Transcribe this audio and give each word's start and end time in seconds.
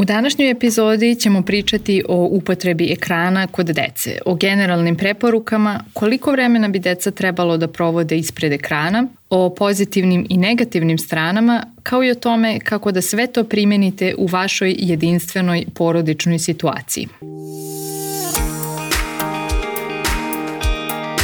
U 0.00 0.04
današnjoj 0.04 0.50
epizodi 0.50 1.14
ćemo 1.14 1.42
pričati 1.42 2.02
o 2.08 2.28
upotrebi 2.30 2.92
ekrana 2.92 3.46
kod 3.46 3.66
dece, 3.66 4.18
o 4.26 4.34
generalnim 4.34 4.96
preporukama, 4.96 5.84
koliko 5.92 6.32
vremena 6.32 6.68
bi 6.68 6.78
deca 6.78 7.10
trebalo 7.10 7.56
da 7.56 7.68
provode 7.68 8.16
ispred 8.16 8.52
ekrana, 8.52 9.06
o 9.30 9.54
pozitivnim 9.54 10.26
i 10.28 10.36
negativnim 10.36 10.98
stranama, 10.98 11.62
kao 11.82 12.04
i 12.04 12.10
o 12.10 12.14
tome 12.14 12.60
kako 12.60 12.92
da 12.92 13.02
sve 13.02 13.26
to 13.26 13.44
primenite 13.44 14.14
u 14.18 14.26
vašoj 14.26 14.74
jedinstvenoj 14.78 15.64
porodičnoj 15.74 16.38
situaciji. 16.38 17.08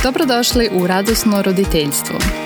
Dobrodošli 0.02 0.68
u 0.72 0.86
Radosno 0.86 1.43
roditeljstvo. 1.43 2.45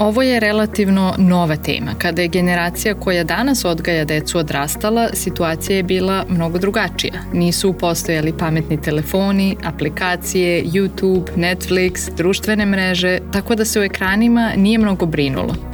Ovo 0.00 0.22
je 0.22 0.40
relativno 0.40 1.14
nova 1.18 1.56
tema. 1.56 1.90
Kada 1.98 2.22
je 2.22 2.28
generacija 2.28 2.94
koja 2.94 3.24
danas 3.24 3.64
odgaja 3.64 4.04
decu 4.04 4.38
odrastala, 4.38 5.08
situacija 5.12 5.76
je 5.76 5.82
bila 5.82 6.24
mnogo 6.28 6.58
drugačija. 6.58 7.12
Nisu 7.32 7.72
postojali 7.72 8.32
pametni 8.38 8.80
telefoni, 8.80 9.56
aplikacije, 9.64 10.64
YouTube, 10.64 11.26
Netflix, 11.36 12.16
društvene 12.16 12.66
mreže, 12.66 13.18
tako 13.32 13.54
da 13.54 13.64
se 13.64 13.80
u 13.80 13.82
ekranima 13.82 14.52
nije 14.56 14.78
mnogo 14.78 15.06
brinulo. 15.06 15.69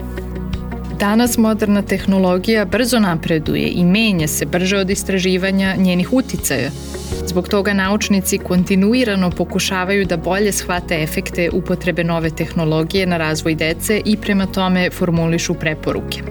Danas 0.98 1.38
moderna 1.38 1.82
tehnologija 1.82 2.64
brzo 2.64 2.98
napreduje 2.98 3.68
i 3.68 3.84
menja 3.84 4.28
se 4.28 4.46
brže 4.46 4.76
od 4.76 4.90
istraživanja 4.90 5.74
njenih 5.76 6.12
uticaja– 6.12 6.70
Zbog 7.26 7.48
toga 7.48 7.72
naučnici 7.72 8.38
kontinuirano 8.38 9.30
pokušavaju 9.30 10.04
da 10.04 10.16
bolje 10.16 10.52
shvate 10.52 11.02
efekte 11.02 11.50
upotrebe 11.52 12.04
nove 12.04 12.30
tehnologije 12.30 13.06
na 13.06 13.16
razvoj 13.16 13.54
dece 13.54 14.02
i 14.04 14.16
prema 14.16 14.46
tome 14.46 14.90
formulišu 14.90 15.54
preporuke. 15.54 16.22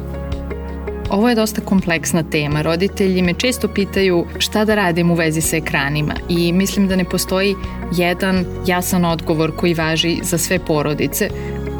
Ovo 1.09 1.29
je 1.29 1.35
dosta 1.35 1.61
kompleksna 1.61 2.23
tema. 2.23 2.61
Roditelji 2.61 3.21
me 3.21 3.33
često 3.33 3.67
pitaju 3.67 4.25
šta 4.37 4.65
da 4.65 4.75
radim 4.75 5.11
u 5.11 5.15
vezi 5.15 5.41
sa 5.41 5.57
ekranima 5.57 6.13
i 6.29 6.53
mislim 6.53 6.87
da 6.87 6.95
ne 6.95 7.03
postoji 7.03 7.55
jedan 7.97 8.45
jasan 8.67 9.05
odgovor 9.05 9.55
koji 9.55 9.73
važi 9.73 10.19
za 10.23 10.37
sve 10.37 10.59
porodice, 10.59 11.29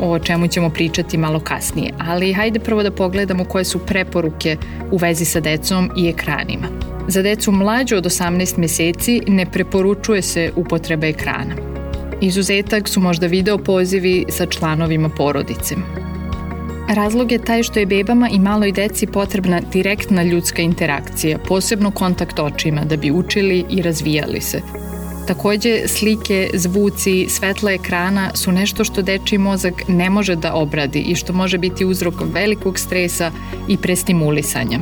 o 0.02 0.20
čemu 0.20 0.48
ćemo 0.48 0.70
pričati 0.70 1.18
malo 1.18 1.40
kasnije. 1.40 1.94
Ali 2.00 2.34
hajde 2.34 2.60
prvo 2.60 2.84
da 2.84 2.92
pogledamo 2.92 3.46
koje 3.46 3.64
su 3.64 3.80
preporuke 3.80 4.58
u 4.92 4.98
vezi 4.98 5.26
sa 5.26 5.40
decom 5.40 5.92
i 5.98 6.08
ekranima. 6.10 6.68
Za 7.08 7.22
decu 7.22 7.52
mlađu 7.52 7.96
od 7.96 8.06
18 8.06 8.58
meseci 8.58 9.22
ne 9.28 9.46
preporučuje 9.46 10.22
se 10.22 10.52
upotreba 10.56 11.08
ekrana. 11.08 11.56
Izuzetak 12.22 12.88
su 12.88 13.00
možda 13.00 13.28
video 13.28 13.58
pozivi 13.58 14.26
sa 14.30 14.46
članovima 14.46 15.10
porodice. 15.10 15.76
Razlog 16.90 17.32
je 17.32 17.46
taj 17.46 17.64
što 17.64 17.80
je 17.80 17.86
bebama 17.86 18.30
i 18.30 18.40
maloj 18.40 18.72
deci 18.72 19.08
potrebna 19.08 19.62
direktna 19.74 20.24
ljudska 20.24 20.62
interakcija, 20.62 21.38
posebno 21.48 21.92
kontakt 21.92 22.40
očima, 22.40 22.86
da 22.86 22.98
bi 22.98 23.12
učili 23.12 23.66
i 23.70 23.82
razvijali 23.82 24.42
se. 24.42 24.62
Takođe, 25.28 25.88
slike, 25.88 26.50
zvuci, 26.54 27.28
svetla 27.30 27.72
ekrana 27.72 28.32
su 28.34 28.52
nešto 28.52 28.84
što 28.84 29.02
dečiji 29.02 29.40
mozak 29.40 29.88
ne 29.88 30.10
može 30.10 30.36
da 30.36 30.54
obradi 30.54 31.00
i 31.00 31.16
što 31.16 31.34
može 31.34 31.58
biti 31.58 31.86
uzrok 31.86 32.14
velikog 32.34 32.80
stresa 32.80 33.32
i 33.68 33.78
prestimulisanja. 33.78 34.80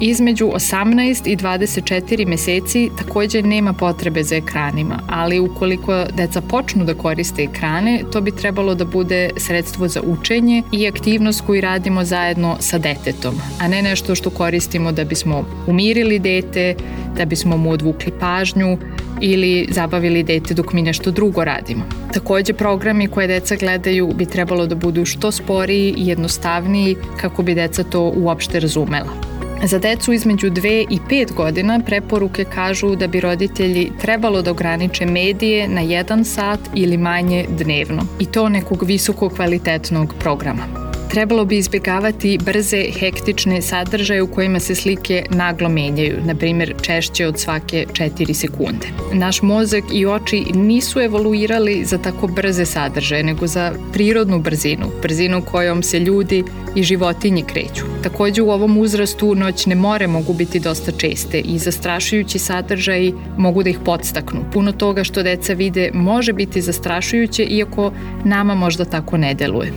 Između 0.00 0.46
18 0.46 1.28
i 1.28 1.36
24 1.36 2.26
meseci 2.26 2.90
takođe 2.98 3.42
nema 3.42 3.72
potrebe 3.72 4.22
za 4.22 4.36
ekranima, 4.36 4.98
ali 5.08 5.38
ukoliko 5.38 6.04
deca 6.14 6.40
počnu 6.40 6.84
da 6.84 6.94
koriste 6.94 7.42
ekrane, 7.42 8.02
to 8.12 8.20
bi 8.20 8.36
trebalo 8.36 8.74
da 8.74 8.84
bude 8.84 9.30
sredstvo 9.36 9.88
za 9.88 10.02
učenje 10.02 10.62
i 10.72 10.86
aktivnost 10.86 11.40
koju 11.46 11.60
radimo 11.60 12.04
zajedno 12.04 12.56
sa 12.60 12.78
detetom, 12.78 13.34
a 13.60 13.68
ne 13.68 13.82
nešto 13.82 14.14
što 14.14 14.30
koristimo 14.30 14.92
da 14.92 15.04
bismo 15.04 15.44
umirili 15.66 16.18
dete, 16.18 16.74
da 17.16 17.24
bismo 17.24 17.56
mu 17.56 17.70
odvukli 17.70 18.12
pažnju 18.20 18.78
ili 19.20 19.68
zabavili 19.70 20.22
dete 20.22 20.54
dok 20.54 20.72
mi 20.72 20.82
nešto 20.82 21.10
drugo 21.10 21.44
radimo. 21.44 21.84
Takođe, 22.12 22.52
programi 22.52 23.08
koje 23.08 23.26
deca 23.26 23.56
gledaju 23.56 24.12
bi 24.14 24.26
trebalo 24.26 24.66
da 24.66 24.74
budu 24.74 25.04
što 25.04 25.32
sporiji 25.32 25.94
i 25.96 26.06
jednostavniji 26.06 26.96
kako 27.20 27.42
bi 27.42 27.54
deca 27.54 27.84
to 27.84 28.12
uopšte 28.16 28.60
razumela. 28.60 29.36
Za 29.64 29.78
decu 29.78 30.12
između 30.12 30.50
2 30.50 30.86
i 30.90 30.98
5 31.10 31.32
godina 31.32 31.80
preporuke 31.86 32.44
kažu 32.44 32.96
da 32.96 33.06
bi 33.06 33.20
roditelji 33.20 33.92
trebalo 34.00 34.42
da 34.42 34.50
ograniče 34.50 35.06
medije 35.06 35.68
na 35.68 35.82
1 35.82 36.24
sat 36.24 36.60
ili 36.74 36.96
manje 36.96 37.46
dnevno 37.48 38.02
i 38.20 38.26
to 38.26 38.48
nekog 38.48 38.82
visoko 38.82 39.28
kvalitetnog 39.28 40.14
programa. 40.20 40.85
Trebalo 41.16 41.44
bi 41.44 41.58
izbjegavati 41.58 42.38
brze, 42.44 42.84
hektične 42.98 43.62
sadržaje 43.62 44.22
u 44.22 44.26
kojima 44.26 44.60
se 44.60 44.74
slike 44.74 45.24
naglo 45.30 45.68
menjaju, 45.68 46.16
na 46.24 46.34
primjer 46.34 46.74
češće 46.82 47.26
od 47.26 47.38
svake 47.38 47.86
4 47.92 48.32
sekunde. 48.32 48.86
Naš 49.12 49.42
mozak 49.42 49.84
i 49.92 50.06
oči 50.06 50.44
nisu 50.54 51.00
evoluirali 51.00 51.84
za 51.84 51.98
tako 51.98 52.26
brze 52.26 52.66
sadržaje, 52.66 53.22
nego 53.22 53.46
za 53.46 53.72
prirodnu 53.92 54.38
brzinu, 54.38 54.86
brzinu 55.02 55.42
kojom 55.42 55.82
se 55.82 55.98
ljudi 55.98 56.44
i 56.74 56.82
životinje 56.82 57.42
kreću. 57.46 57.84
Takođe 58.02 58.42
u 58.42 58.50
ovom 58.50 58.78
uzrastu 58.78 59.34
noćne 59.34 59.74
more 59.74 60.06
mogu 60.06 60.34
biti 60.34 60.60
dosta 60.60 60.92
česte 60.92 61.40
i 61.40 61.58
zastrašujući 61.58 62.38
sadržaji 62.38 63.14
mogu 63.38 63.62
da 63.62 63.70
ih 63.70 63.78
podstaknu. 63.84 64.40
Puno 64.52 64.72
toga 64.72 65.04
što 65.04 65.22
deca 65.22 65.52
vide 65.52 65.90
može 65.94 66.32
biti 66.32 66.60
zastrašujuće, 66.60 67.44
iako 67.44 67.92
nama 68.24 68.54
možda 68.54 68.84
tako 68.84 69.16
ne 69.16 69.34
deluje. 69.34 69.72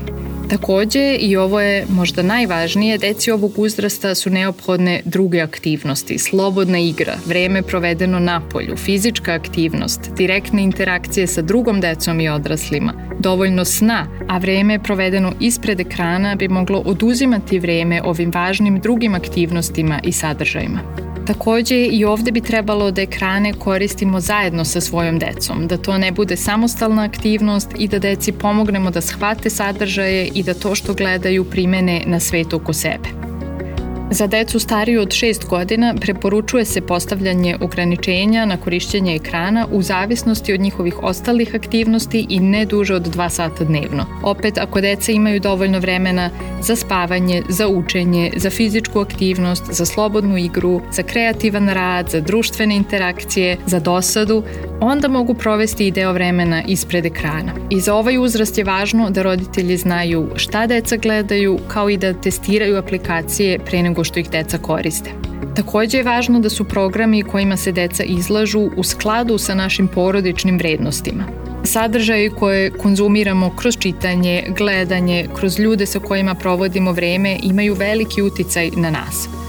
Takođe, 0.49 1.15
i 1.15 1.37
ovo 1.37 1.59
je 1.59 1.85
možda 1.89 2.21
najvažnije, 2.21 2.97
deci 2.97 3.31
ovog 3.31 3.51
uzrasta 3.57 4.15
su 4.15 4.29
neophodne 4.29 5.01
druge 5.05 5.41
aktivnosti, 5.41 6.17
slobodna 6.17 6.79
igra, 6.79 7.15
vreme 7.25 7.61
provedeno 7.61 8.19
na 8.19 8.41
polju, 8.51 8.75
fizička 8.77 9.33
aktivnost, 9.33 9.99
direktne 10.17 10.63
interakcije 10.63 11.27
sa 11.27 11.41
drugom 11.41 11.81
decom 11.81 12.19
i 12.19 12.29
odraslima, 12.29 12.93
dovoljno 13.19 13.65
sna, 13.65 14.07
a 14.27 14.37
vreme 14.37 14.83
provedeno 14.83 15.33
ispred 15.39 15.79
ekrana 15.79 16.35
bi 16.35 16.47
moglo 16.47 16.79
oduzimati 16.79 17.59
vreme 17.59 18.01
ovim 18.03 18.31
važnim 18.31 18.79
drugim 18.79 19.15
aktivnostima 19.15 19.99
i 20.03 20.11
sadržajima. 20.11 21.08
Takođe 21.29 21.75
i 21.85 22.05
ovde 22.05 22.31
bi 22.31 22.41
trebalo 22.41 22.91
da 22.91 23.01
ekrane 23.01 23.53
koristimo 23.53 24.19
zajedno 24.19 24.65
sa 24.65 24.81
svojom 24.81 25.19
decom, 25.19 25.67
da 25.67 25.77
to 25.77 25.97
ne 25.97 26.11
bude 26.11 26.35
samostalna 26.35 27.03
aktivnost 27.03 27.69
i 27.77 27.87
da 27.87 27.99
deci 27.99 28.31
pomognemo 28.31 28.91
da 28.91 29.01
shvate 29.01 29.49
sadržaje 29.49 30.27
i 30.33 30.43
da 30.43 30.53
to 30.53 30.75
što 30.75 30.93
gledaju 30.93 31.43
primene 31.43 32.01
na 32.05 32.19
svet 32.19 32.53
oko 32.53 32.73
sebe. 32.73 33.18
Za 34.11 34.27
decu 34.27 34.59
stariju 34.59 35.01
od 35.01 35.07
6 35.07 35.49
godina 35.49 35.95
preporučuje 36.01 36.65
se 36.65 36.81
postavljanje 36.81 37.57
ograničenja 37.61 38.45
na 38.45 38.57
korišćenje 38.57 39.15
ekrana 39.15 39.67
u 39.71 39.81
zavisnosti 39.81 40.53
od 40.53 40.59
njihovih 40.59 41.03
ostalih 41.03 41.55
aktivnosti 41.55 42.25
i 42.29 42.39
ne 42.39 42.65
duže 42.65 42.95
od 42.95 43.15
2 43.15 43.29
sata 43.29 43.63
dnevno. 43.63 44.05
Opet, 44.23 44.57
ako 44.57 44.81
deca 44.81 45.11
imaju 45.11 45.39
dovoljno 45.39 45.79
vremena 45.79 46.29
za 46.61 46.75
spavanje, 46.75 47.43
za 47.49 47.67
učenje, 47.67 48.31
za 48.35 48.49
fizičku 48.49 48.99
aktivnost, 48.99 49.63
za 49.69 49.85
slobodnu 49.85 50.37
igru, 50.37 50.81
za 50.91 51.03
kreativan 51.03 51.69
rad, 51.69 52.09
za 52.09 52.19
društvene 52.19 52.75
interakcije, 52.75 53.57
za 53.65 53.79
dosadu, 53.79 54.43
onda 54.81 55.07
mogu 55.07 55.33
provesti 55.33 55.87
i 55.87 55.91
deo 55.91 56.13
vremena 56.13 56.63
ispred 56.67 57.05
ekrana. 57.05 57.53
I 57.69 57.79
za 57.79 57.95
ovaj 57.95 58.17
uzrast 58.17 58.57
je 58.57 58.63
važno 58.63 59.09
da 59.09 59.21
roditelji 59.21 59.77
znaju 59.77 60.29
šta 60.35 60.67
deca 60.67 60.97
gledaju, 60.97 61.59
kao 61.67 61.89
i 61.89 61.97
da 61.97 62.13
testiraju 62.13 62.77
aplikacije 62.77 63.59
pre 63.59 63.83
nego 63.83 63.98
što 64.03 64.19
ih 64.19 64.29
deca 64.29 64.57
koriste. 64.57 65.11
Takođe 65.55 65.97
je 65.97 66.03
važno 66.03 66.39
da 66.39 66.49
su 66.49 66.63
programi 66.63 67.23
kojima 67.23 67.57
se 67.57 67.71
deca 67.71 68.03
izlažu 68.03 68.69
u 68.77 68.83
skladu 68.83 69.37
sa 69.37 69.55
našim 69.55 69.87
porodičnim 69.87 70.57
vrednostima. 70.57 71.23
Sadržaji 71.63 72.29
koje 72.29 72.71
konzumiramo 72.71 73.49
kroz 73.55 73.77
čitanje, 73.77 74.43
gledanje, 74.57 75.27
kroz 75.35 75.59
ljude 75.59 75.85
sa 75.85 75.99
kojima 75.99 76.35
provodimo 76.35 76.91
vreme 76.91 77.37
imaju 77.43 77.73
veliki 77.73 78.21
uticaj 78.21 78.71
na 78.75 78.89
nas– 78.89 79.27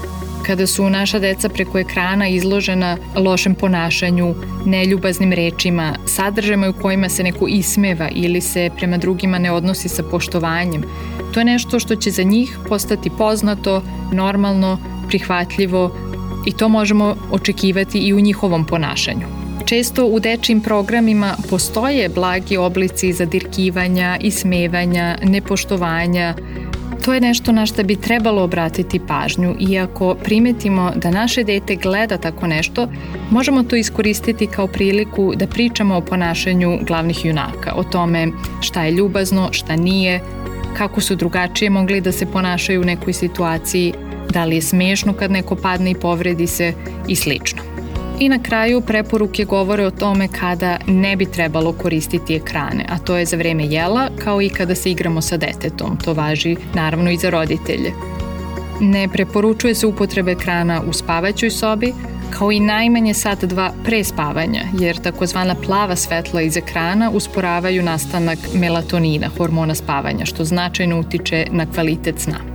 kada 0.51 0.67
su 0.67 0.89
naša 0.89 1.19
deca 1.19 1.49
preko 1.49 1.79
ekrana 1.79 2.27
izložena 2.27 2.97
lošem 3.15 3.55
ponašanju, 3.55 4.35
neljubaznim 4.65 5.33
rečima, 5.33 5.95
sadržajima 6.05 6.69
u 6.69 6.73
kojima 6.73 7.09
se 7.09 7.23
neko 7.23 7.47
ismeva 7.47 8.09
ili 8.11 8.41
se 8.41 8.69
prema 8.77 8.97
drugima 8.97 9.39
ne 9.39 9.51
odnosi 9.51 9.89
sa 9.89 10.03
poštovanjem, 10.03 10.83
To 11.33 11.39
je 11.39 11.45
nešto 11.45 11.79
što 11.79 11.95
će 11.95 12.11
za 12.11 12.23
njih 12.23 12.57
postati 12.69 13.09
poznato, 13.17 13.81
normalno, 14.11 14.77
prihvatljivo 15.07 15.95
i 16.45 16.51
to 16.51 16.69
možemo 16.69 17.15
očekivati 17.31 17.99
i 17.99 18.13
u 18.13 18.19
njihovom 18.19 18.65
ponašanju. 18.65 19.27
Često 19.65 20.05
u 20.05 20.19
dečim 20.19 20.61
programima 20.61 21.35
postoje 21.49 22.09
blagi 22.09 22.57
oblici 22.57 23.13
zadirkivanja, 23.13 24.17
ismevanja, 24.21 25.17
nepoštovanja, 25.23 26.35
To 27.05 27.13
je 27.13 27.21
nešto 27.21 27.51
na 27.51 27.65
što 27.65 27.83
bi 27.83 27.95
trebalo 27.95 28.43
obratiti 28.43 28.99
pažnju 29.07 29.55
i 29.59 29.79
ako 29.79 30.15
primetimo 30.23 30.91
da 30.95 31.11
naše 31.11 31.43
dete 31.43 31.75
gleda 31.75 32.17
tako 32.17 32.47
nešto, 32.47 32.87
možemo 33.31 33.63
to 33.63 33.75
iskoristiti 33.75 34.47
kao 34.47 34.67
priliku 34.67 35.33
da 35.35 35.47
pričamo 35.47 35.95
o 35.95 36.01
ponašanju 36.01 36.79
glavnih 36.87 37.25
junaka, 37.25 37.73
o 37.75 37.83
tome 37.83 38.27
šta 38.61 38.83
je 38.83 38.91
ljubazno, 38.91 39.49
šta 39.51 39.75
nije, 39.75 40.21
kako 40.77 41.01
su 41.01 41.15
drugačije 41.15 41.69
mogli 41.69 42.01
da 42.01 42.11
se 42.11 42.25
ponašaju 42.25 42.81
u 42.81 42.85
nekoj 42.85 43.13
situaciji, 43.13 43.93
da 44.29 44.45
li 44.45 44.55
je 44.55 44.61
smešno 44.61 45.13
kad 45.13 45.31
neko 45.31 45.55
padne 45.55 45.91
i 45.91 45.95
povredi 45.95 46.47
se 46.47 46.73
i 47.07 47.15
slično. 47.15 47.63
I 48.19 48.29
na 48.29 48.39
kraju 48.43 48.81
preporuke 48.81 49.45
govore 49.45 49.85
o 49.85 49.91
tome 49.91 50.27
kada 50.27 50.77
ne 50.87 51.15
bi 51.15 51.25
trebalo 51.25 51.73
koristiti 51.73 52.35
ekrane, 52.35 52.85
a 52.89 52.97
to 52.97 53.17
je 53.17 53.25
za 53.25 53.37
vreme 53.37 53.65
jela 53.65 54.09
kao 54.23 54.41
i 54.41 54.49
kada 54.49 54.75
se 54.75 54.91
igramo 54.91 55.21
sa 55.21 55.37
detetom. 55.37 55.97
To 56.05 56.13
važi 56.13 56.55
naravno 56.73 57.11
i 57.11 57.17
za 57.17 57.29
roditelje. 57.29 57.91
Ne 58.79 59.07
preporučuje 59.07 59.75
se 59.75 59.87
upotrebe 59.87 60.31
ekrana 60.31 60.81
u 60.89 60.93
spavaćoj 60.93 61.49
sobi, 61.49 61.93
kao 62.31 62.51
i 62.51 62.59
najmanje 62.59 63.13
sat 63.13 63.43
dva 63.43 63.71
pre 63.85 64.03
spavanja, 64.03 64.61
jer 64.79 65.01
takozvana 65.01 65.55
plava 65.55 65.95
svetla 65.95 66.41
iz 66.41 66.57
ekrana 66.57 67.09
usporavaju 67.09 67.83
nastanak 67.83 68.39
melatonina, 68.53 69.29
hormona 69.37 69.75
spavanja, 69.75 70.25
što 70.25 70.45
značajno 70.45 70.99
utiče 70.99 71.47
na 71.51 71.65
kvalitet 71.65 72.19
sna. 72.19 72.50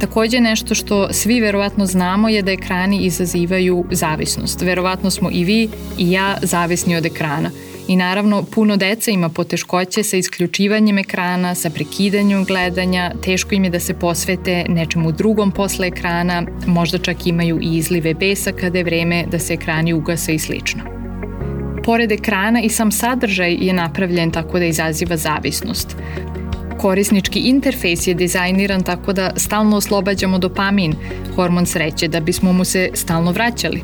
Takođe 0.00 0.40
nešto 0.40 0.74
što 0.74 1.12
svi 1.12 1.40
verovatno 1.40 1.86
znamo 1.86 2.28
je 2.28 2.42
da 2.42 2.52
ekrani 2.52 3.04
izazivaju 3.04 3.84
zavisnost. 3.90 4.62
Verovatno 4.62 5.10
smo 5.10 5.30
i 5.32 5.44
vi 5.44 5.68
i 5.98 6.10
ja 6.12 6.36
zavisni 6.42 6.96
od 6.96 7.06
ekrana. 7.06 7.50
I 7.88 7.96
naravno, 7.96 8.42
puno 8.42 8.76
deca 8.76 9.10
ima 9.10 9.28
poteškoće 9.28 10.02
sa 10.02 10.16
isključivanjem 10.16 10.98
ekrana, 10.98 11.54
sa 11.54 11.70
prekidanjem 11.70 12.44
gledanja, 12.44 13.12
teško 13.22 13.54
im 13.54 13.64
je 13.64 13.70
da 13.70 13.80
se 13.80 13.94
posvete 13.94 14.64
nečemu 14.68 15.12
drugom 15.12 15.50
posle 15.50 15.86
ekrana, 15.86 16.42
možda 16.66 16.98
čak 16.98 17.26
imaju 17.26 17.58
i 17.62 17.76
izlive 17.76 18.14
besa 18.14 18.52
kada 18.52 18.78
je 18.78 18.84
vreme 18.84 19.24
da 19.30 19.38
se 19.38 19.54
ekrani 19.54 19.92
ugase 19.92 20.34
i 20.34 20.38
slično. 20.38 20.82
Pored 21.84 22.12
ekrana 22.12 22.60
i 22.60 22.68
sam 22.68 22.92
sadržaj 22.92 23.54
je 23.60 23.72
napravljen 23.72 24.30
tako 24.30 24.58
da 24.58 24.64
izaziva 24.64 25.16
zavisnost. 25.16 25.96
Korisnički 26.78 27.40
interfejs 27.40 28.06
je 28.06 28.14
dizajniran 28.14 28.82
tako 28.82 29.12
da 29.12 29.30
stalno 29.36 29.76
oslobađamo 29.76 30.38
dopamin, 30.38 30.94
hormon 31.36 31.66
sreće, 31.66 32.08
da 32.08 32.20
bismo 32.20 32.52
mu 32.52 32.64
se 32.64 32.90
stalno 32.94 33.32
vraćali. 33.32 33.82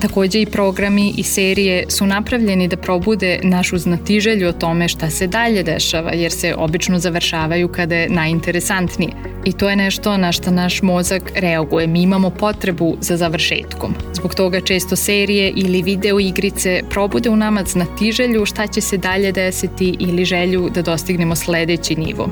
Takođe 0.00 0.40
i 0.40 0.46
programi 0.46 1.14
i 1.16 1.22
serije 1.22 1.84
su 1.88 2.06
napravljeni 2.06 2.68
da 2.68 2.76
probude 2.76 3.40
našu 3.42 3.78
znatiželju 3.78 4.48
o 4.48 4.52
tome 4.52 4.88
šta 4.88 5.10
se 5.10 5.26
dalje 5.26 5.62
dešava, 5.62 6.12
jer 6.12 6.32
se 6.32 6.54
obično 6.54 6.98
završavaju 6.98 7.68
kada 7.68 7.96
je 7.96 8.08
najinteresantnije. 8.08 9.12
I 9.44 9.52
to 9.52 9.70
je 9.70 9.76
nešto 9.76 10.16
na 10.16 10.32
šta 10.32 10.50
naš 10.50 10.82
mozak 10.82 11.32
reaguje. 11.34 11.86
Mi 11.86 12.02
imamo 12.02 12.30
potrebu 12.30 12.96
za 13.00 13.16
završetkom. 13.16 13.94
Zbog 14.14 14.34
toga 14.34 14.60
često 14.60 14.96
serije 14.96 15.52
ili 15.56 15.82
video 15.82 16.20
igrice 16.20 16.82
probude 16.90 17.30
u 17.30 17.36
nama 17.36 17.64
znatiželju 17.64 18.46
šta 18.46 18.66
će 18.66 18.80
se 18.80 18.96
dalje 18.96 19.32
desiti 19.32 19.96
ili 19.98 20.24
želju 20.24 20.70
da 20.74 20.82
dostignemo 20.82 21.36
sledeći 21.36 21.96
nivo. 21.96 22.28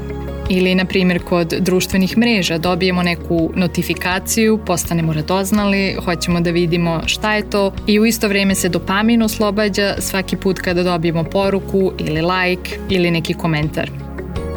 Ili, 0.50 0.74
na 0.74 0.84
primjer, 0.84 1.22
kod 1.24 1.54
društvenih 1.60 2.18
mreža 2.18 2.58
dobijemo 2.58 3.02
neku 3.02 3.50
notifikaciju, 3.54 4.58
postanemo 4.66 5.12
radoznali, 5.12 5.96
hoćemo 6.04 6.40
da 6.40 6.50
vidimo 6.50 7.02
šta 7.06 7.34
je 7.34 7.50
to 7.50 7.72
i 7.86 8.00
u 8.00 8.06
isto 8.06 8.28
vreme 8.28 8.54
se 8.54 8.68
dopamin 8.68 9.22
oslobađa 9.22 9.94
svaki 9.98 10.36
put 10.36 10.58
kada 10.58 10.82
dobijemo 10.82 11.24
poruku 11.24 11.92
ili 11.98 12.22
like 12.22 12.78
ili 12.88 13.10
neki 13.10 13.34
komentar. 13.34 13.90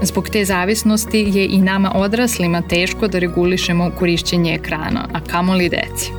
Zbog 0.01 0.29
te 0.29 0.45
zavisnosti 0.45 1.25
je 1.33 1.45
i 1.45 1.57
nama 1.57 1.91
odraslima 1.95 2.61
teško 2.61 3.07
da 3.07 3.19
regulišemo 3.19 3.91
korišćenje 3.99 4.53
ekrana, 4.53 5.07
a 5.13 5.19
kamoli 5.19 5.69
deci. 5.69 6.11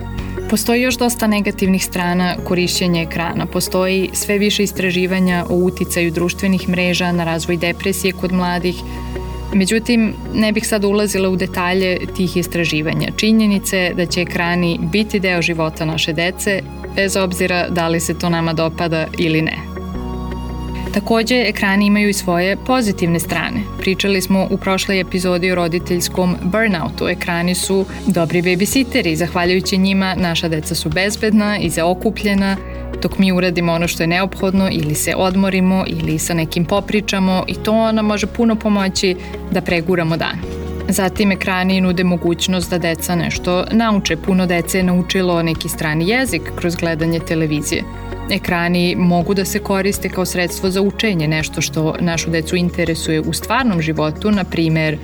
Postoji 0.50 0.82
još 0.82 0.98
dosta 0.98 1.26
negativnih 1.26 1.84
strana 1.84 2.34
korišćenja 2.44 3.02
ekrana. 3.02 3.46
Postoji 3.46 4.10
sve 4.12 4.38
više 4.38 4.62
istraživanja 4.62 5.44
o 5.48 5.54
uticaju 5.54 6.10
društvenih 6.10 6.68
mreža 6.68 7.12
na 7.12 7.24
razvoj 7.24 7.56
depresije 7.56 8.12
kod 8.12 8.32
mladih, 8.32 8.74
Međutim, 9.54 10.14
ne 10.34 10.52
bih 10.52 10.68
sad 10.68 10.84
ulazila 10.84 11.28
u 11.28 11.36
detalje 11.36 11.98
tih 12.16 12.36
istraživanja. 12.36 13.08
Činjenice 13.16 13.92
da 13.96 14.06
će 14.06 14.20
ekrani 14.20 14.78
biti 14.82 15.20
deo 15.20 15.42
života 15.42 15.84
naše 15.84 16.12
dece, 16.12 16.62
bez 16.96 17.16
obzira 17.16 17.68
da 17.68 17.88
li 17.88 18.00
se 18.00 18.18
to 18.18 18.28
nama 18.28 18.52
dopada 18.52 19.06
ili 19.18 19.42
ne. 19.42 19.72
Takođe, 20.94 21.44
ekrani 21.46 21.86
imaju 21.86 22.08
i 22.08 22.12
svoje 22.12 22.56
pozitivne 22.56 23.20
strane. 23.20 23.60
Pričali 23.78 24.20
smo 24.20 24.46
u 24.50 24.56
prošloj 24.56 25.00
epizodi 25.00 25.50
o 25.50 25.54
roditeljskom 25.54 26.36
burnoutu. 26.42 27.08
Ekrani 27.08 27.54
su 27.54 27.86
dobri 28.06 28.42
babysiteri. 28.42 29.14
Zahvaljujući 29.14 29.78
njima 29.78 30.14
naša 30.14 30.48
deca 30.48 30.74
su 30.74 30.88
bezbedna 30.88 31.58
i 31.58 31.70
zaokupljena, 31.70 32.56
dok 33.02 33.18
mi 33.18 33.32
uradimo 33.32 33.72
ono 33.72 33.88
što 33.88 34.02
je 34.02 34.06
neophodno 34.06 34.68
ili 34.72 34.94
se 34.94 35.14
odmorimo 35.16 35.84
ili 35.86 36.18
sa 36.18 36.34
nekim 36.34 36.64
popričamo 36.64 37.44
i 37.46 37.54
to 37.54 37.92
nam 37.92 38.06
može 38.06 38.26
puno 38.26 38.56
pomoći 38.56 39.16
da 39.50 39.60
preguramo 39.60 40.16
dan. 40.16 40.36
Zatim 40.88 41.32
ekrani 41.32 41.80
nude 41.80 42.04
mogućnost 42.04 42.70
da 42.70 42.78
deca 42.78 43.14
nešto 43.14 43.64
nauče. 43.72 44.16
Puno 44.16 44.46
dece 44.46 44.78
je 44.78 44.84
naučilo 44.84 45.42
neki 45.42 45.68
strani 45.68 46.08
jezik 46.08 46.42
kroz 46.56 46.76
gledanje 46.76 47.18
televizije. 47.18 47.84
Ekrani 48.30 48.96
mogu 48.96 49.34
da 49.34 49.44
se 49.44 49.58
koriste 49.58 50.08
kao 50.08 50.24
sredstvo 50.24 50.70
za 50.70 50.82
učenje, 50.82 51.28
nešto 51.28 51.60
što 51.60 51.96
našu 52.00 52.30
decu 52.30 52.56
interesuje 52.56 53.20
u 53.20 53.32
stvarnom 53.32 53.82
životu, 53.82 54.30
na 54.30 54.44
primer 54.44 54.98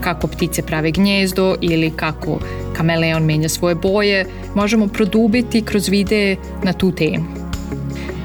kako 0.00 0.26
ptice 0.26 0.62
prave 0.62 0.90
gnjezdo 0.90 1.56
ili 1.60 1.90
kako 1.96 2.38
kameleon 2.76 3.24
menja 3.24 3.48
svoje 3.48 3.74
boje, 3.74 4.26
možemo 4.54 4.86
produbiti 4.86 5.62
kroz 5.62 5.88
videe 5.88 6.36
na 6.62 6.72
tu 6.72 6.92
temu. 6.92 7.24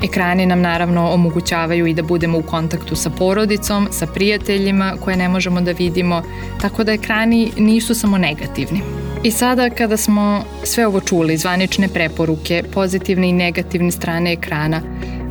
Ekrani 0.04 0.46
nam 0.46 0.62
naravno 0.62 1.10
omogućavaju 1.10 1.88
i 1.88 1.94
da 1.94 2.04
budemo 2.04 2.38
u 2.38 2.44
kontaktu 2.44 2.96
sa 2.96 3.10
porodicom, 3.10 3.88
sa 3.92 4.08
prijateljima 4.08 4.94
koje 5.02 5.18
ne 5.18 5.30
možemo 5.30 5.62
da 5.62 5.72
vidimo, 5.72 6.22
tako 6.62 6.84
da 6.84 6.92
ekrani 6.92 7.52
nisu 7.58 7.96
samo 7.96 8.18
negativni. 8.18 8.82
I 9.24 9.32
sada 9.32 9.70
kada 9.70 9.98
smo 9.98 10.44
sve 10.64 10.88
ovo 10.88 11.00
čuli, 11.00 11.38
zvanične 11.38 11.88
preporuke, 11.88 12.64
pozitivne 12.74 13.30
i 13.30 13.34
negativne 13.34 13.92
strane 13.92 14.34
ekrana, 14.34 14.82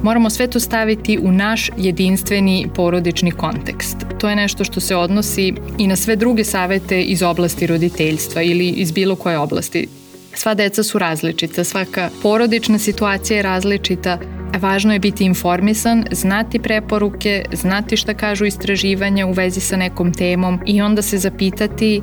moramo 0.02 0.30
sve 0.30 0.46
to 0.46 0.60
staviti 0.60 1.18
u 1.22 1.32
naš 1.32 1.70
jedinstveni 1.76 2.66
porodični 2.74 3.30
kontekst. 3.30 3.96
To 4.20 4.28
je 4.28 4.36
nešto 4.36 4.64
što 4.64 4.80
se 4.80 4.96
odnosi 4.96 5.54
i 5.78 5.86
na 5.86 5.96
sve 5.96 6.16
druge 6.16 6.44
savete 6.44 7.02
iz 7.02 7.22
oblasti 7.22 7.66
roditeljstva 7.66 8.42
ili 8.42 8.68
iz 8.68 8.92
bilo 8.92 9.16
koje 9.16 9.38
oblasti. 9.38 9.88
Sva 10.34 10.54
deca 10.54 10.82
su 10.82 10.98
različita, 10.98 11.64
svaka 11.64 12.10
porodična 12.22 12.78
situacija 12.78 13.36
je 13.36 13.42
različita, 13.42 14.18
Važno 14.60 14.92
je 14.92 14.98
biti 14.98 15.24
informisan, 15.24 16.04
znati 16.10 16.58
preporuke, 16.58 17.44
znati 17.52 17.96
šta 17.96 18.14
kažu 18.14 18.44
istraživanja 18.44 19.26
u 19.26 19.32
vezi 19.32 19.60
sa 19.60 19.76
nekom 19.76 20.12
temom 20.12 20.60
i 20.66 20.82
onda 20.82 21.02
se 21.02 21.18
zapitati 21.18 22.02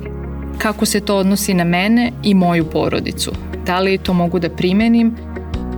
kako 0.58 0.86
se 0.86 1.00
to 1.00 1.16
odnosi 1.16 1.54
na 1.54 1.64
mene 1.64 2.12
i 2.22 2.34
moju 2.34 2.64
porodicu. 2.64 3.32
Da 3.66 3.80
li 3.80 3.98
to 3.98 4.12
mogu 4.12 4.38
da 4.38 4.50
primenim 4.50 5.16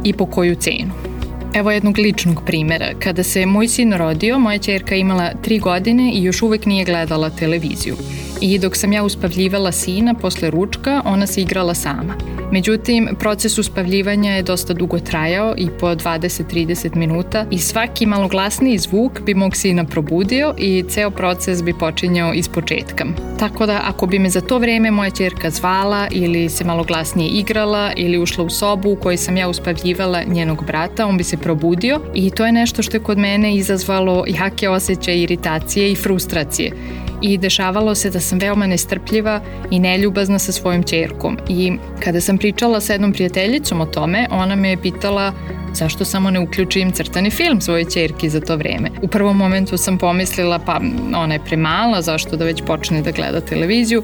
i 0.04 0.12
po 0.12 0.26
koju 0.26 0.54
cenu. 0.54 1.07
Evo 1.54 1.70
jednog 1.70 1.98
ličnog 1.98 2.42
primera. 2.46 2.94
Kada 3.00 3.22
se 3.22 3.46
moj 3.46 3.68
sin 3.68 3.92
rodio, 3.92 4.38
moja 4.38 4.58
čerka 4.58 4.94
imala 4.94 5.32
tri 5.42 5.58
godine 5.58 6.12
i 6.14 6.22
još 6.22 6.42
uvek 6.42 6.66
nije 6.66 6.84
gledala 6.84 7.30
televiziju. 7.30 7.96
I 8.40 8.58
dok 8.58 8.76
sam 8.76 8.92
ja 8.92 9.04
uspavljivala 9.04 9.72
sina 9.72 10.14
posle 10.14 10.50
ručka, 10.50 11.02
ona 11.04 11.26
se 11.26 11.40
igrala 11.40 11.74
sama. 11.74 12.14
Međutim, 12.52 13.08
proces 13.18 13.58
uspavljivanja 13.58 14.32
je 14.32 14.42
dosta 14.42 14.74
dugo 14.74 14.98
trajao 14.98 15.54
i 15.56 15.68
po 15.80 15.86
20-30 15.86 16.96
minuta 16.96 17.46
i 17.50 17.58
svaki 17.58 18.06
malo 18.06 18.28
glasniji 18.28 18.78
zvuk 18.78 19.20
bi 19.20 19.34
mog 19.34 19.56
sina 19.56 19.84
probudio 19.84 20.54
i 20.58 20.84
ceo 20.88 21.10
proces 21.10 21.62
bi 21.62 21.78
počinjao 21.78 22.34
iz 22.34 22.48
početka. 22.48 23.04
Tako 23.38 23.66
da 23.66 23.80
ako 23.84 24.06
bi 24.06 24.18
me 24.18 24.30
za 24.30 24.40
to 24.40 24.58
vreme 24.58 24.90
moja 24.90 25.10
čerka 25.10 25.50
zvala 25.50 26.08
ili 26.10 26.48
se 26.48 26.64
malo 26.64 26.84
glasnije 26.84 27.30
igrala 27.30 27.92
ili 27.96 28.18
ušla 28.18 28.44
u 28.44 28.50
sobu 28.50 28.90
u 28.90 28.96
kojoj 28.96 29.16
sam 29.16 29.36
ja 29.36 29.48
uspavljivala 29.48 30.22
njenog 30.22 30.64
brata, 30.66 31.06
on 31.06 31.16
bi 31.16 31.24
se 31.24 31.36
probudio 31.36 32.00
i 32.14 32.30
to 32.30 32.46
je 32.46 32.52
nešto 32.52 32.82
što 32.82 32.96
je 32.96 33.02
kod 33.02 33.18
mene 33.18 33.54
izazvalo 33.54 34.24
jake 34.26 34.68
osjećaje 34.68 35.22
iritacije 35.22 35.92
i 35.92 35.96
frustracije 35.96 36.72
i 37.22 37.38
dešavalo 37.38 37.94
se 37.94 38.10
da 38.10 38.20
sam 38.20 38.38
veoma 38.38 38.66
nestrpljiva 38.66 39.40
i 39.70 39.78
neljubazna 39.78 40.38
sa 40.38 40.52
svojom 40.52 40.82
čerkom. 40.82 41.38
I 41.48 41.72
kada 42.04 42.20
sam 42.20 42.38
pričala 42.38 42.80
sa 42.80 42.92
jednom 42.92 43.12
prijateljicom 43.12 43.80
o 43.80 43.86
tome, 43.86 44.26
ona 44.30 44.56
me 44.56 44.70
je 44.70 44.82
pitala 44.82 45.32
zašto 45.74 46.04
samo 46.04 46.30
ne 46.30 46.40
uključim 46.40 46.92
crtani 46.92 47.30
film 47.30 47.60
svoje 47.60 47.90
čerke 47.90 48.28
za 48.28 48.40
to 48.40 48.56
vreme. 48.56 48.90
U 49.02 49.08
prvom 49.08 49.36
momentu 49.36 49.76
sam 49.76 49.98
pomislila 49.98 50.58
pa 50.58 50.80
ona 51.16 51.34
je 51.34 51.44
premala, 51.44 52.02
zašto 52.02 52.36
da 52.36 52.44
već 52.44 52.62
počne 52.66 53.02
da 53.02 53.10
gleda 53.10 53.40
televiziju, 53.40 54.02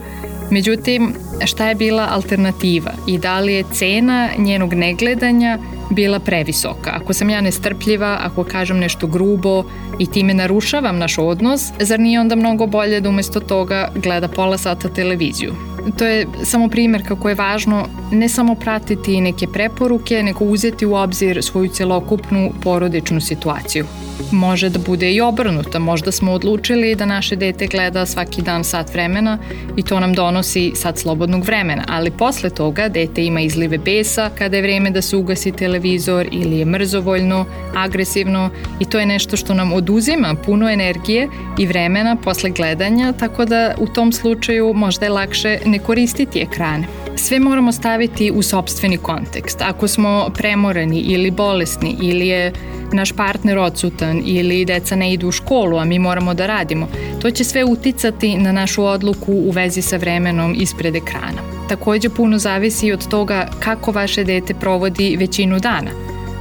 Međutim, 0.50 1.14
šta 1.44 1.68
je 1.68 1.74
bila 1.74 2.08
alternativa 2.10 2.92
i 3.06 3.18
da 3.18 3.40
li 3.40 3.54
je 3.54 3.64
cena 3.72 4.28
njenog 4.38 4.74
negledanja 4.74 5.58
bila 5.90 6.18
previsoka. 6.18 6.90
Ako 6.90 7.12
sam 7.12 7.30
ja 7.30 7.40
nestrpljiva, 7.40 8.18
ako 8.20 8.44
kažem 8.44 8.78
nešto 8.78 9.06
grubo 9.06 9.64
i 9.98 10.06
time 10.06 10.34
narušavam 10.34 10.98
naš 10.98 11.18
odnos, 11.18 11.72
zar 11.80 12.00
nije 12.00 12.20
onda 12.20 12.36
mnogo 12.36 12.66
bolje 12.66 13.00
da 13.00 13.08
umesto 13.08 13.40
toga 13.40 13.92
gleda 13.94 14.28
pola 14.28 14.58
sata 14.58 14.88
televiziju? 14.88 15.73
To 15.98 16.04
je 16.04 16.26
samo 16.44 16.68
primer 16.68 17.08
kako 17.08 17.28
je 17.28 17.34
važno 17.34 17.86
ne 18.12 18.28
samo 18.28 18.54
pratiti 18.54 19.20
neke 19.20 19.46
preporuke, 19.46 20.22
nego 20.22 20.44
uzeti 20.44 20.86
u 20.86 20.94
obzir 20.94 21.42
svoju 21.42 21.68
celokupnu 21.68 22.50
porodičnu 22.62 23.20
situaciju. 23.20 23.86
Može 24.32 24.68
da 24.68 24.78
bude 24.78 25.12
i 25.12 25.20
obrnuto, 25.20 25.80
možda 25.80 26.12
smo 26.12 26.32
odlučili 26.32 26.94
da 26.94 27.06
naše 27.06 27.36
dete 27.36 27.66
gleda 27.66 28.06
svaki 28.06 28.42
dan 28.42 28.64
sat 28.64 28.92
vremena 28.94 29.38
i 29.76 29.82
to 29.82 30.00
nam 30.00 30.14
donosi 30.14 30.72
sat 30.74 30.98
slobodnog 30.98 31.44
vremena, 31.44 31.84
ali 31.88 32.10
posle 32.10 32.50
toga 32.50 32.88
dete 32.88 33.24
ima 33.24 33.40
izlive 33.40 33.78
besa 33.78 34.30
kada 34.38 34.56
je 34.56 34.62
vreme 34.62 34.90
da 34.90 35.02
se 35.02 35.16
ugasi 35.16 35.52
televizor 35.52 36.28
ili 36.32 36.58
je 36.58 36.64
mrzovoljno, 36.64 37.44
agresivno 37.76 38.50
i 38.80 38.84
to 38.84 38.98
je 38.98 39.06
nešto 39.06 39.36
što 39.36 39.54
nam 39.54 39.72
oduzima 39.72 40.34
puno 40.44 40.70
energije 40.70 41.28
i 41.58 41.66
vremena 41.66 42.16
posle 42.16 42.50
gledanja, 42.50 43.12
tako 43.12 43.44
da 43.44 43.74
u 43.78 43.86
tom 43.86 44.12
slučaju 44.12 44.72
možda 44.74 45.06
je 45.06 45.10
lakše 45.10 45.58
ne 45.66 45.73
koristiti 45.78 46.40
ekrane. 46.40 46.86
Sve 47.16 47.40
moramo 47.40 47.72
staviti 47.72 48.30
u 48.30 48.42
sobstveni 48.42 48.96
kontekst. 48.96 49.60
Ako 49.60 49.88
smo 49.88 50.30
premorani 50.34 51.00
ili 51.00 51.30
bolesni 51.30 51.96
ili 52.02 52.28
je 52.28 52.52
naš 52.92 53.12
partner 53.12 53.58
odsutan 53.58 54.22
ili 54.24 54.64
deca 54.64 54.96
ne 54.96 55.12
idu 55.12 55.28
u 55.28 55.32
školu, 55.32 55.78
a 55.78 55.84
mi 55.84 55.98
moramo 55.98 56.34
da 56.34 56.46
radimo, 56.46 56.88
to 57.22 57.30
će 57.30 57.44
sve 57.44 57.64
uticati 57.64 58.36
na 58.36 58.52
našu 58.52 58.84
odluku 58.84 59.32
u 59.32 59.50
vezi 59.50 59.82
sa 59.82 59.96
vremenom 59.96 60.54
ispred 60.58 60.96
ekrana. 60.96 61.42
Takođe 61.68 62.08
puno 62.08 62.38
zavisi 62.38 62.92
od 62.92 63.08
toga 63.08 63.48
kako 63.60 63.92
vaše 63.92 64.24
dete 64.24 64.54
provodi 64.54 65.16
većinu 65.16 65.58
dana. 65.58 65.90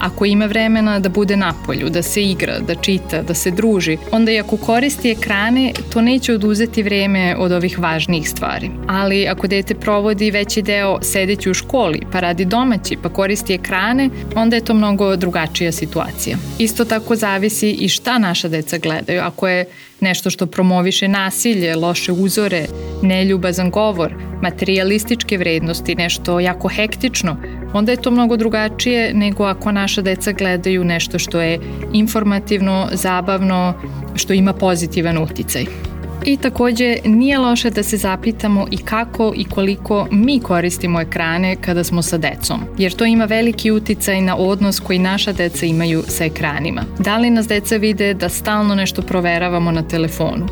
Ako 0.03 0.25
ima 0.25 0.45
vremena 0.45 0.99
da 0.99 1.09
bude 1.09 1.37
napolju, 1.37 1.89
da 1.89 2.01
se 2.03 2.23
igra, 2.23 2.59
da 2.59 2.75
čita, 2.75 3.21
da 3.21 3.33
se 3.33 3.51
druži, 3.51 3.97
onda 4.11 4.31
i 4.31 4.39
ako 4.39 4.57
koristi 4.57 5.11
ekrane, 5.11 5.73
to 5.93 6.01
neće 6.01 6.33
oduzeti 6.33 6.83
vreme 6.83 7.35
od 7.37 7.51
ovih 7.51 7.79
važnijih 7.79 8.29
stvari. 8.29 8.69
Ali 8.87 9.27
ako 9.27 9.47
dete 9.47 9.75
provodi 9.75 10.31
veći 10.31 10.61
deo 10.61 10.99
sedeći 11.01 11.49
u 11.49 11.53
školi, 11.53 12.01
pa 12.11 12.19
radi 12.19 12.45
domaći, 12.45 12.97
pa 13.03 13.09
koristi 13.09 13.53
ekrane, 13.53 14.09
onda 14.35 14.55
je 14.55 14.65
to 14.65 14.73
mnogo 14.73 15.15
drugačija 15.15 15.71
situacija. 15.71 16.37
Isto 16.59 16.85
tako 16.85 17.15
zavisi 17.15 17.71
i 17.71 17.89
šta 17.89 18.17
naša 18.17 18.47
deca 18.47 18.77
gledaju. 18.77 19.21
Ako 19.21 19.47
je 19.47 19.65
nešto 20.03 20.29
što 20.29 20.45
promoviše 20.45 21.07
nasilje, 21.07 21.75
loše 21.75 22.11
uzore, 22.11 22.65
neljubazan 23.01 23.71
govor, 23.71 24.13
materialističke 24.41 25.37
vrednosti, 25.37 25.95
nešto 25.95 26.39
jako 26.39 26.67
hektično, 26.67 27.37
onda 27.73 27.91
je 27.91 28.01
to 28.01 28.11
mnogo 28.11 28.37
drugačije 28.37 29.13
nego 29.13 29.43
ako 29.43 29.71
naša 29.71 30.01
deca 30.01 30.31
gledaju 30.31 30.83
nešto 30.83 31.19
što 31.19 31.41
je 31.41 31.59
informativno, 31.93 32.87
zabavno, 32.91 33.73
što 34.15 34.33
ima 34.33 34.53
pozitivan 34.53 35.17
uticaj. 35.17 35.92
I 36.25 36.37
takođe 36.37 36.97
nije 37.05 37.37
loše 37.37 37.69
da 37.69 37.83
se 37.83 37.97
zapitamo 37.97 38.67
i 38.71 38.77
kako 38.77 39.33
i 39.35 39.43
koliko 39.45 40.07
mi 40.11 40.39
koristimo 40.39 41.01
ekrane 41.01 41.55
kada 41.55 41.83
smo 41.83 42.01
sa 42.01 42.17
decom, 42.17 42.59
jer 42.77 42.91
to 42.91 43.05
ima 43.05 43.25
veliki 43.25 43.71
uticaj 43.71 44.21
na 44.21 44.37
odnos 44.37 44.79
koji 44.79 44.99
naša 44.99 45.31
deca 45.31 45.65
imaju 45.65 46.03
sa 46.07 46.25
ekranima. 46.25 46.83
Da 46.99 47.17
li 47.17 47.29
nas 47.29 47.47
deca 47.47 47.75
vide 47.77 48.13
da 48.13 48.29
stalno 48.29 48.75
nešto 48.75 49.01
proveravamo 49.01 49.71
na 49.71 49.81
telefonu? 49.81 50.47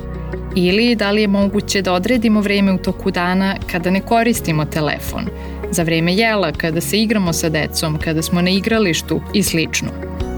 Ili 0.56 0.96
da 0.96 1.12
li 1.12 1.22
je 1.22 1.28
moguće 1.28 1.82
da 1.82 1.94
odredimo 1.94 2.42
vreme 2.42 2.74
u 2.74 2.78
toku 2.78 3.12
dana 3.12 3.56
kada 3.72 3.90
ne 3.90 4.02
koristimo 4.02 4.66
telefon? 4.66 5.26
Za 5.72 5.84
vreme 5.84 6.14
jela, 6.14 6.52
kada 6.52 6.82
se 6.82 7.02
igramo 7.02 7.34
sa 7.34 7.50
decom, 7.50 7.98
kada 8.04 8.22
smo 8.22 8.42
na 8.42 8.50
igralištu 8.50 9.22
i 9.34 9.44
slično. 9.44 9.90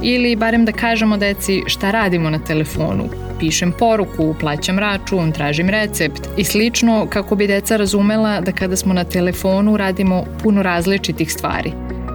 Ili 0.03 0.35
barem 0.35 0.65
da 0.65 0.71
kažemo 0.71 1.17
deci 1.17 1.63
šta 1.67 1.91
radimo 1.91 2.29
na 2.29 2.39
telefonu, 2.39 3.09
pišem 3.39 3.73
poruku, 3.79 4.35
plaćam 4.39 4.79
račun, 4.79 5.31
tražim 5.31 5.69
recept 5.69 6.21
i 6.37 6.43
slično 6.43 7.07
kako 7.09 7.35
bi 7.35 7.47
deca 7.47 7.77
razumela 7.77 8.41
da 8.41 8.51
kada 8.51 8.75
smo 8.75 8.93
na 8.93 9.03
telefonu 9.03 9.77
radimo 9.77 10.23
puno 10.43 10.63
različitih 10.63 11.33
stvari, 11.33 11.71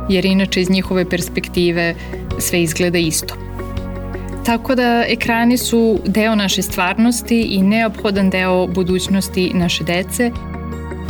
jer 0.09 0.25
inače 0.25 0.61
iz 0.61 0.71
njihove 0.71 1.11
perspektive 1.11 1.95
sve 2.39 2.63
izgleda 2.63 2.99
isto. 2.99 3.35
Tako 4.45 4.75
da 4.75 5.05
ekrani 5.09 5.57
su 5.59 5.99
deo 6.07 6.35
naše 6.35 6.63
stvarnosti 6.63 7.41
i 7.41 7.63
neophodan 7.63 8.31
deo 8.31 8.67
budućnosti 8.67 9.51
naše 9.55 9.85
dece 9.85 10.31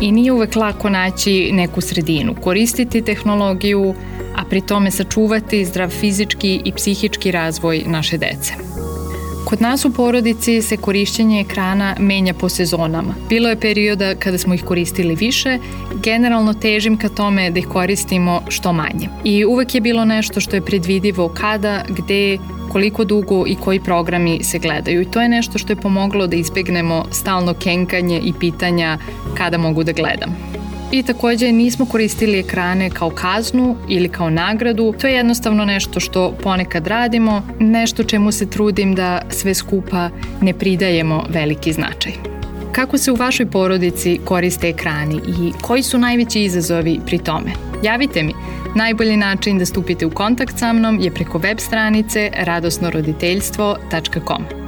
i 0.00 0.12
nije 0.12 0.32
uvek 0.32 0.56
lako 0.56 0.90
naći 0.90 1.50
neku 1.52 1.80
sredinu, 1.80 2.34
koristiti 2.34 3.02
tehnologiju, 3.02 3.94
a 4.36 4.44
pri 4.50 4.60
tome 4.60 4.90
sačuvati 4.90 5.64
zdrav 5.64 5.90
fizički 5.90 6.60
i 6.64 6.72
psihički 6.72 7.30
razvoj 7.30 7.82
naše 7.86 8.18
dece. 8.18 8.77
Kod 9.48 9.60
nas 9.60 9.84
u 9.84 9.92
porodici 9.92 10.62
se 10.62 10.76
korišćenje 10.76 11.40
ekrana 11.40 11.96
menja 11.98 12.34
po 12.34 12.48
sezonama. 12.48 13.14
Bilo 13.28 13.48
je 13.48 13.60
perioda 13.60 14.14
kada 14.14 14.38
smo 14.38 14.54
ih 14.54 14.64
koristili 14.64 15.14
više, 15.14 15.58
generalno 16.02 16.52
težim 16.54 16.98
ka 16.98 17.08
tome 17.08 17.50
da 17.50 17.58
ih 17.58 17.66
koristimo 17.66 18.42
što 18.48 18.72
manje. 18.72 19.08
I 19.24 19.44
uvek 19.44 19.74
je 19.74 19.80
bilo 19.80 20.04
nešto 20.04 20.40
što 20.40 20.56
je 20.56 20.64
predvidivo 20.64 21.28
kada, 21.28 21.84
gde, 21.88 22.38
koliko 22.68 23.04
dugo 23.04 23.46
i 23.46 23.56
koji 23.64 23.80
programi 23.80 24.44
se 24.44 24.58
gledaju. 24.58 25.02
I 25.02 25.10
to 25.10 25.20
je 25.20 25.28
nešto 25.28 25.58
što 25.58 25.72
je 25.72 25.76
pomoglo 25.76 26.26
da 26.26 26.36
izbegnemo 26.36 27.04
stalno 27.10 27.54
kenkanje 27.54 28.20
i 28.24 28.32
pitanja 28.40 28.98
kada 29.36 29.58
mogu 29.58 29.84
da 29.84 29.92
gledam. 29.92 30.57
I 30.92 31.02
takođe 31.02 31.52
nismo 31.52 31.86
koristili 31.86 32.38
ekrane 32.38 32.90
kao 32.90 33.10
kaznu 33.10 33.76
ili 33.88 34.08
kao 34.08 34.30
nagradu. 34.30 34.94
To 35.00 35.06
je 35.06 35.14
jednostavno 35.14 35.64
nešto 35.64 36.00
što 36.00 36.34
ponekad 36.42 36.86
radimo, 36.86 37.42
nešto 37.60 38.04
čemu 38.04 38.32
se 38.32 38.50
trudim 38.50 38.94
da 38.94 39.22
sve 39.30 39.54
skupa 39.54 40.10
ne 40.40 40.54
pridajemo 40.54 41.24
veliki 41.28 41.72
značaj. 41.72 42.12
Kako 42.72 42.98
se 42.98 43.12
u 43.12 43.14
vašoj 43.14 43.46
porodici 43.46 44.18
koriste 44.24 44.68
ekrani 44.68 45.16
i 45.16 45.52
koji 45.62 45.82
su 45.82 45.98
najveći 45.98 46.42
izazovi 46.42 47.00
pri 47.06 47.18
tome? 47.18 47.50
Javite 47.82 48.22
mi. 48.22 48.32
Najbolji 48.74 49.16
način 49.16 49.58
da 49.58 49.66
stupite 49.66 50.06
u 50.06 50.10
kontakt 50.10 50.58
sa 50.58 50.72
mnom 50.72 51.00
je 51.00 51.14
preko 51.14 51.38
web 51.38 51.58
stranice 51.58 52.30
radosnoroditeljstvo.com. 52.36 54.67